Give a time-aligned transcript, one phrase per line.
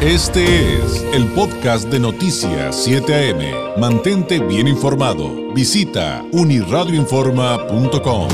[0.00, 3.80] Este es el podcast de Noticias 7 AM.
[3.80, 5.52] Mantente bien informado.
[5.52, 8.28] Visita uniradioinforma.com.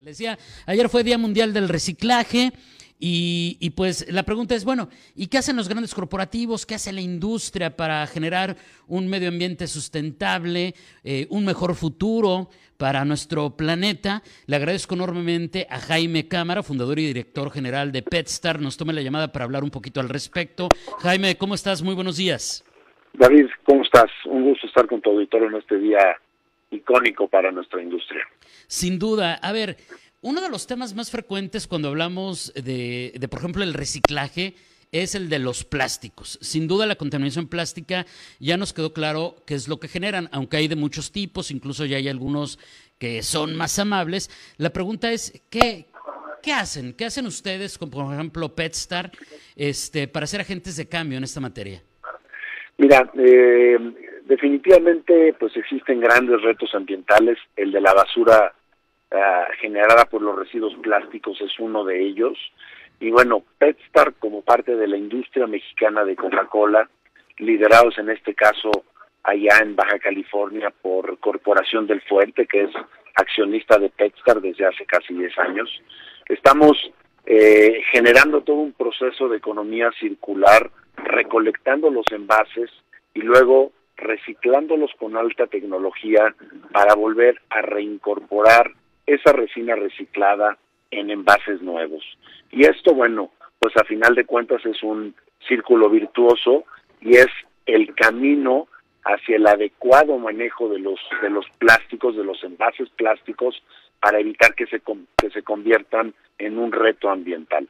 [0.00, 2.52] decía, ayer fue Día Mundial del Reciclaje.
[2.98, 6.64] Y, pues la pregunta es, bueno, ¿y qué hacen los grandes corporativos?
[6.64, 8.56] ¿Qué hace la industria para generar
[8.86, 10.74] un medio ambiente sustentable,
[11.04, 14.22] eh, un mejor futuro para nuestro planeta?
[14.46, 18.60] Le agradezco enormemente a Jaime Cámara, fundador y director general de PetStar.
[18.60, 20.68] Nos tome la llamada para hablar un poquito al respecto.
[21.00, 21.82] Jaime, ¿cómo estás?
[21.82, 22.64] Muy buenos días.
[23.12, 24.10] David, ¿cómo estás?
[24.24, 26.18] Un gusto estar con tu auditorio en este día
[26.70, 28.26] icónico para nuestra industria.
[28.66, 29.34] Sin duda.
[29.34, 29.76] A ver,
[30.26, 34.54] uno de los temas más frecuentes cuando hablamos de, por ejemplo, el reciclaje
[34.90, 36.36] es el de los plásticos.
[36.42, 38.06] Sin duda la contaminación plástica
[38.40, 41.84] ya nos quedó claro qué es lo que generan, aunque hay de muchos tipos, incluso
[41.84, 42.58] ya hay algunos
[42.98, 44.28] que son más amables.
[44.56, 45.86] La pregunta es, ¿qué,
[46.42, 46.94] qué hacen?
[46.94, 49.12] ¿Qué hacen ustedes, como por ejemplo PetStar,
[49.54, 51.84] este, para ser agentes de cambio en esta materia?
[52.78, 53.78] Mira, eh,
[54.24, 57.38] definitivamente pues existen grandes retos ambientales.
[57.54, 58.52] El de la basura
[59.12, 62.36] Ah, generada por los residuos plásticos es uno de ellos.
[62.98, 66.88] Y bueno, PetStar como parte de la industria mexicana de Coca-Cola,
[67.38, 68.70] liderados en este caso
[69.22, 72.70] allá en Baja California por Corporación del Fuerte, que es
[73.14, 75.82] accionista de PetStar desde hace casi 10 años,
[76.28, 76.76] estamos
[77.26, 82.70] eh, generando todo un proceso de economía circular, recolectando los envases
[83.14, 86.34] y luego reciclándolos con alta tecnología
[86.72, 88.72] para volver a reincorporar
[89.06, 90.58] esa resina reciclada
[90.90, 92.04] en envases nuevos.
[92.50, 95.14] Y esto, bueno, pues a final de cuentas es un
[95.46, 96.64] círculo virtuoso
[97.00, 97.28] y es
[97.66, 98.68] el camino
[99.04, 103.62] hacia el adecuado manejo de los de los plásticos, de los envases plásticos
[104.00, 104.80] para evitar que se
[105.16, 107.68] que se conviertan en un reto ambiental.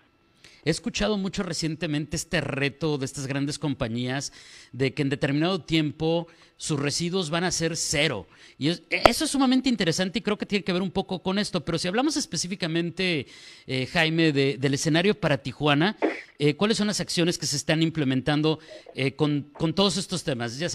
[0.64, 4.33] He escuchado mucho recientemente este reto de estas grandes compañías
[4.72, 6.27] de que en determinado tiempo
[6.58, 8.27] sus residuos van a ser cero.
[8.58, 11.64] Y eso es sumamente interesante y creo que tiene que ver un poco con esto.
[11.64, 13.27] Pero si hablamos específicamente,
[13.67, 15.96] eh, Jaime, del escenario para Tijuana,
[16.39, 18.58] eh, ¿cuáles son las acciones que se están implementando
[18.95, 20.58] eh, con, todos estos temas?
[20.58, 20.68] Ya,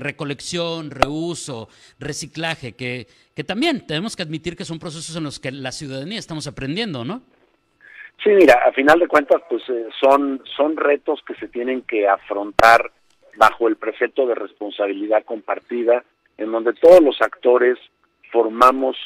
[0.00, 1.68] recolección, reuso,
[1.98, 6.18] reciclaje, que, que también tenemos que admitir que son procesos en los que la ciudadanía
[6.18, 7.22] estamos aprendiendo, ¿no?
[8.22, 12.08] Sí, mira, a final de cuentas, pues eh, son, son retos que se tienen que
[12.08, 12.90] afrontar
[13.36, 16.02] bajo el precepto de responsabilidad compartida,
[16.36, 17.78] en donde todos los actores
[18.32, 18.96] formamos,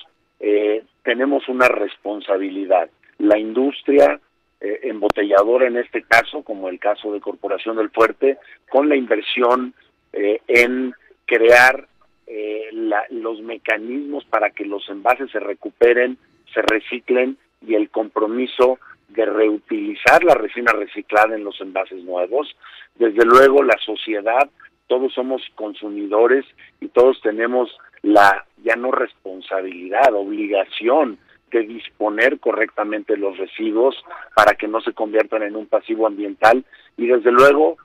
[0.40, 2.88] eh, tenemos una responsabilidad.
[3.18, 4.18] La industria
[4.60, 8.38] eh, embotelladora en este caso, como el caso de Corporación del Fuerte,
[8.70, 9.74] con la inversión
[10.14, 10.94] en
[11.24, 11.88] crear
[13.10, 16.18] los mecanismos para que los envases se recuperen,
[16.52, 18.78] se reciclen y el compromiso
[19.14, 22.54] de reutilizar la resina reciclada en los envases nuevos.
[22.94, 24.48] Desde luego la sociedad,
[24.86, 26.44] todos somos consumidores
[26.80, 27.70] y todos tenemos
[28.02, 31.18] la ya no responsabilidad, obligación
[31.50, 33.94] de disponer correctamente los residuos
[34.34, 36.64] para que no se conviertan en un pasivo ambiental
[36.96, 37.76] y desde luego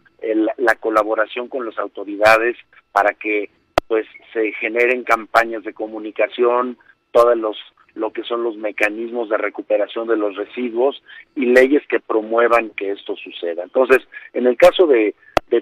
[0.57, 2.57] la colaboración con las autoridades
[2.91, 3.49] para que
[3.88, 6.77] pues se generen campañas de comunicación,
[7.11, 7.57] todos los
[7.97, 11.02] lo que son los mecanismos de recuperación de los residuos
[11.35, 13.63] y leyes que promuevan que esto suceda.
[13.63, 15.16] Entonces, en el caso de,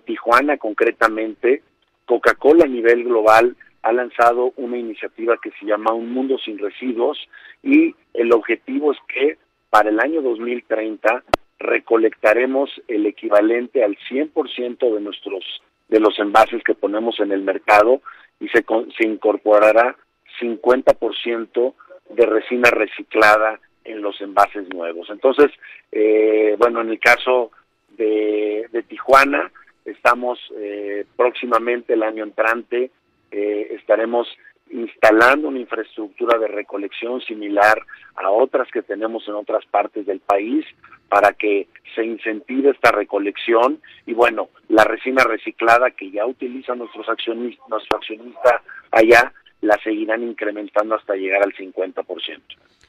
[0.06, 1.62] Tijuana concretamente,
[2.06, 7.18] Coca-Cola a nivel global ha lanzado una iniciativa que se llama Un Mundo sin Residuos
[7.63, 9.38] y el objetivo es que
[9.69, 11.24] para el año 2030
[11.59, 15.44] recolectaremos el equivalente al 100% de nuestros
[15.88, 18.01] de los envases que ponemos en el mercado
[18.40, 18.66] y se,
[18.97, 19.95] se incorporará
[20.41, 21.74] 50%
[22.09, 25.09] de resina reciclada en los envases nuevos.
[25.09, 25.51] Entonces,
[25.91, 27.51] eh, bueno, en el caso
[27.97, 29.51] de, de Tijuana,
[29.85, 32.89] estamos eh, próximamente el año entrante,
[33.31, 34.27] eh, estaremos
[34.71, 37.79] instalando una infraestructura de recolección similar
[38.15, 40.65] a otras que tenemos en otras partes del país
[41.07, 47.07] para que se incentive esta recolección y bueno, la resina reciclada que ya utiliza nuestros
[47.07, 49.31] accionistas, nuestro accionista allá
[49.62, 52.42] la seguirán incrementando hasta llegar al 50%.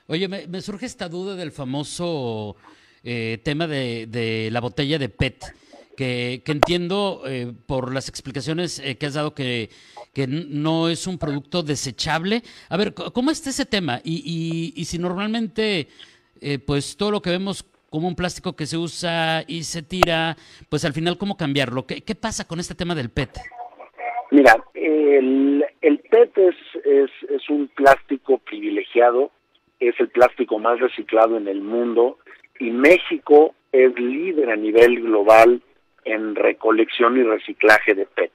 [0.08, 2.56] Oye, me, surge esta duda del famoso
[3.02, 5.44] eh, tema de, la botella de PET,
[5.96, 9.70] que, entiendo eh, por las explicaciones eh, que has dado que,
[10.12, 12.42] que no es un producto desechable.
[12.68, 14.00] A ver, ¿cómo está ese tema?
[14.04, 15.88] Y, y, si normalmente,
[16.66, 20.36] pues todo lo que vemos como un plástico que se usa y se tira,
[20.68, 21.86] pues al final, ¿cómo cambiarlo?
[21.86, 23.38] ¿Qué, qué pasa con este tema del PET?
[24.30, 29.30] Mira, el, el PET es, un plástico privilegiado
[29.78, 32.18] es el plástico más reciclado en el mundo
[32.58, 35.60] y México es líder a nivel global
[36.04, 38.32] en recolección y reciclaje de PET.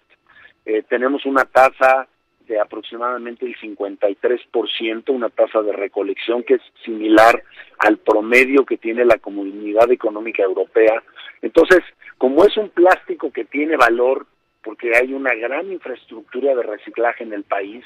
[0.65, 2.07] Eh, tenemos una tasa
[2.47, 7.41] de aproximadamente el 53%, una tasa de recolección que es similar
[7.79, 11.01] al promedio que tiene la Comunidad Económica Europea.
[11.41, 11.79] Entonces,
[12.17, 14.27] como es un plástico que tiene valor,
[14.63, 17.83] porque hay una gran infraestructura de reciclaje en el país,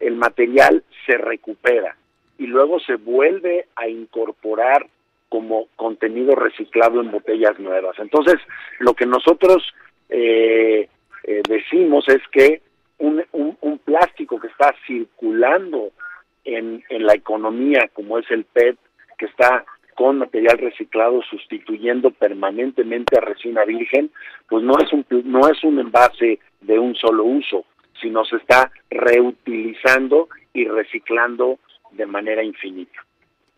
[0.00, 1.96] el material se recupera
[2.38, 4.86] y luego se vuelve a incorporar
[5.28, 7.98] como contenido reciclado en botellas nuevas.
[7.98, 8.36] Entonces,
[8.78, 9.74] lo que nosotros
[10.08, 10.88] eh,
[11.24, 12.62] eh, decimos es que
[12.98, 15.90] un, un, plástico que está circulando
[16.44, 18.76] en, en la economía, como es el PET,
[19.18, 19.64] que está
[19.94, 24.10] con material reciclado sustituyendo permanentemente a resina virgen,
[24.48, 27.64] pues no es un no es un envase de un solo uso,
[28.00, 31.58] sino se está reutilizando y reciclando
[31.92, 33.04] de manera infinita.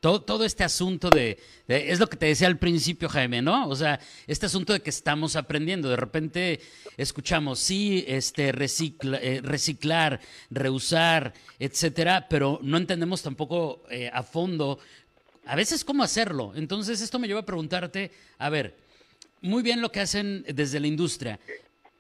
[0.00, 3.66] Todo, todo este asunto de, es lo que te decía al principio, Jaime, ¿no?
[3.66, 6.60] O sea, este asunto de que estamos aprendiendo, de repente
[6.98, 14.78] escuchamos, sí, este, recicla, eh, reciclar, reusar, etcétera, pero no entendemos tampoco eh, a fondo
[15.46, 16.52] a veces cómo hacerlo.
[16.56, 18.74] Entonces, esto me lleva a preguntarte, a ver,
[19.40, 21.38] muy bien lo que hacen desde la industria,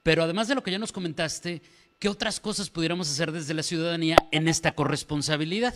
[0.02, 1.62] pero además de lo que ya nos comentaste,
[1.98, 5.74] ¿qué otras cosas pudiéramos hacer desde la ciudadanía en esta corresponsabilidad?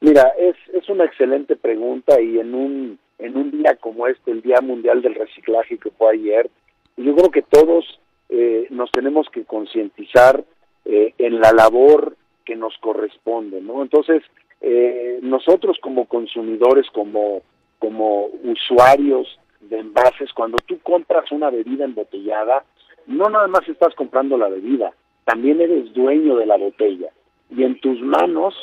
[0.00, 4.42] Mira, es, es una excelente pregunta y en un, en un día como este, el
[4.42, 6.50] Día Mundial del Reciclaje que fue ayer,
[6.96, 10.44] yo creo que todos eh, nos tenemos que concientizar
[10.84, 13.82] eh, en la labor que nos corresponde, ¿no?
[13.82, 14.22] Entonces,
[14.60, 17.42] eh, nosotros como consumidores, como,
[17.78, 22.64] como usuarios de envases, cuando tú compras una bebida embotellada,
[23.06, 24.92] no nada más estás comprando la bebida,
[25.24, 27.10] también eres dueño de la botella.
[27.50, 28.54] Y en tus manos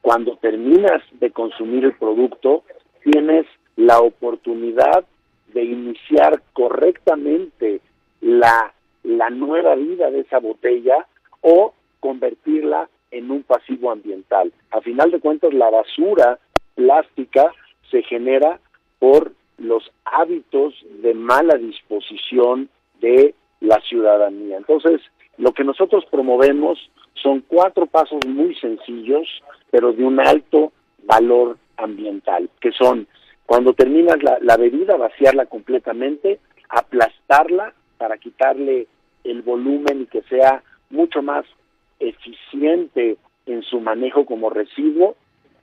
[0.00, 2.64] cuando terminas de consumir el producto,
[3.02, 3.46] tienes
[3.76, 5.04] la oportunidad
[5.52, 7.80] de iniciar correctamente
[8.20, 8.72] la,
[9.02, 11.06] la nueva vida de esa botella
[11.40, 14.52] o convertirla en un pasivo ambiental.
[14.70, 16.38] A final de cuentas, la basura
[16.74, 17.52] plástica
[17.90, 18.60] se genera
[18.98, 22.68] por los hábitos de mala disposición
[23.00, 24.56] de la ciudadanía.
[24.56, 25.00] Entonces,
[25.36, 26.78] lo que nosotros promovemos
[27.14, 29.26] son cuatro pasos muy sencillos,
[29.70, 30.72] pero de un alto
[31.04, 33.06] valor ambiental, que son
[33.46, 36.38] cuando terminas la, la bebida, vaciarla completamente,
[36.68, 38.86] aplastarla para quitarle
[39.24, 41.44] el volumen y que sea mucho más
[42.00, 43.16] eficiente
[43.46, 45.16] en su manejo como residuo,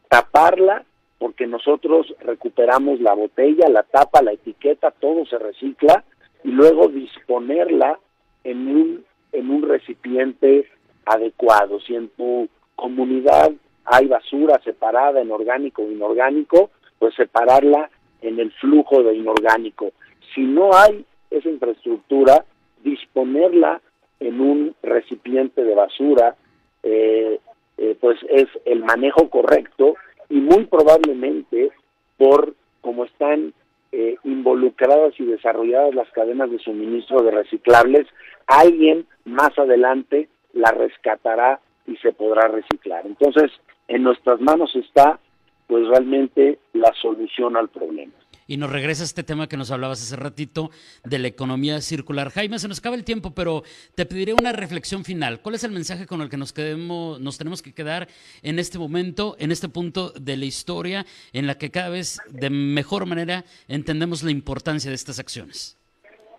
[0.10, 0.86] taparla,
[1.18, 6.04] porque nosotros recuperamos la botella, la tapa, la etiqueta, todo se recicla,
[6.44, 8.00] y luego disponerla
[8.44, 10.68] en un, en un recipiente
[11.06, 11.80] adecuado.
[11.80, 13.52] Si en tu comunidad
[13.86, 17.90] hay basura separada en orgánico o inorgánico, pues separarla
[18.22, 19.92] en el flujo de inorgánico.
[20.34, 22.46] Si no hay esa infraestructura,
[22.84, 23.82] disponerla
[24.20, 26.36] en un recipiente de basura,
[26.84, 27.40] eh,
[27.78, 29.96] eh, pues es el manejo correcto
[30.30, 31.72] y muy probablemente
[32.18, 33.54] por como están
[33.92, 38.08] eh, involucradas y desarrolladas las cadenas de suministro de reciclables,
[38.46, 43.06] alguien más adelante la rescatará y se podrá reciclar.
[43.06, 43.52] Entonces,
[43.88, 45.20] en nuestras manos está
[45.68, 48.14] pues realmente la solución al problema.
[48.48, 50.70] Y nos regresa este tema que nos hablabas hace ratito
[51.04, 52.30] de la economía circular.
[52.30, 53.64] Jaime, se nos acaba el tiempo, pero
[53.96, 55.42] te pediré una reflexión final.
[55.42, 58.08] ¿Cuál es el mensaje con el que nos, quedemos, nos tenemos que quedar
[58.44, 62.52] en este momento, en este punto de la historia, en la que cada vez de
[62.52, 65.76] mejor manera entendemos la importancia de estas acciones?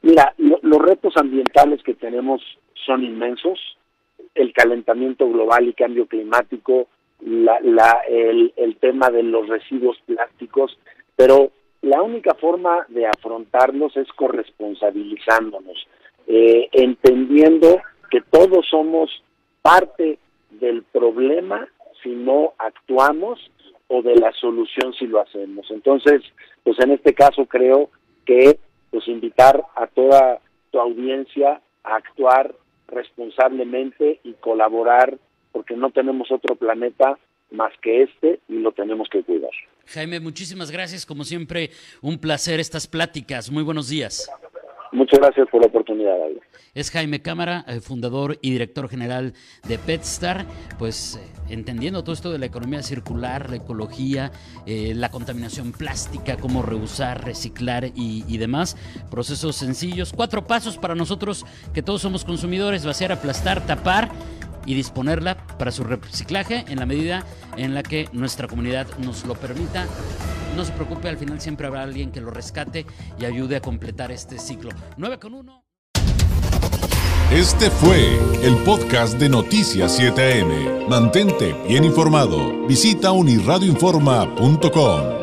[0.03, 2.41] Mira, los retos ambientales que tenemos
[2.87, 3.59] son inmensos.
[4.37, 6.87] El calentamiento global y cambio climático,
[7.21, 7.59] la,
[8.07, 10.79] el tema de los residuos plásticos,
[11.17, 11.51] pero
[11.87, 15.87] la única forma de afrontarlos es corresponsabilizándonos,
[16.27, 19.23] eh, entendiendo que todos somos
[19.63, 20.19] parte
[20.51, 21.69] del problema
[22.03, 23.39] si no actuamos
[23.87, 25.71] o de la solución si lo hacemos.
[25.71, 26.23] Entonces,
[26.65, 27.91] pues en este caso creo
[28.25, 28.59] que
[28.91, 30.41] pues invitar a toda
[30.73, 32.53] tu audiencia a actuar
[32.89, 35.19] responsablemente y colaborar
[35.53, 37.17] porque no tenemos otro planeta
[37.53, 39.53] más que este y lo tenemos que cuidar.
[39.87, 41.07] Jaime, muchísimas gracias.
[41.07, 41.71] Como siempre,
[42.03, 43.51] un placer estas pláticas.
[43.51, 44.29] Muy buenos días.
[44.93, 46.15] Muchas gracias por la oportunidad.
[46.75, 49.35] Es Jaime Cámara, eh, fundador y director general
[49.67, 50.47] de PetStar,
[50.79, 54.31] pues eh, entendiendo todo esto de la economía circular, la ecología,
[54.67, 58.77] eh, la contaminación plástica, cómo reusar, reciclar y, y, demás.
[59.11, 64.11] Procesos sencillos, cuatro pasos para nosotros que todos somos consumidores, vaciar, aplastar, tapar
[64.67, 67.25] y disponerla para su reciclaje en la medida
[67.57, 69.87] en la que nuestra comunidad nos lo permita.
[70.57, 72.87] No se preocupe, al final siempre habrá alguien que lo rescate
[73.19, 74.71] y ayude a completar este ciclo.
[74.97, 75.65] 9 con 1.
[77.33, 80.87] Este fue el podcast de Noticias 7am.
[80.89, 82.67] Mantente bien informado.
[82.69, 85.16] Visita unirradioinforma.com.